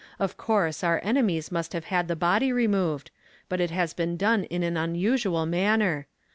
Of 0.17 0.35
coui 0.35 0.73
se 0.73 0.83
our 0.87 0.99
enemies 1.03 1.51
must 1.51 1.73
have 1.73 1.85
had 1.93 2.07
the 2.07 2.15
body 2.15 2.51
removed, 2.51 3.11
but 3.47 3.61
it 3.61 3.69
has 3.69 3.93
been 3.93 4.17
done 4.17 4.45
in 4.45 4.63
an 4.63 4.75
unusual 4.75 5.45
manner. 5.45 6.07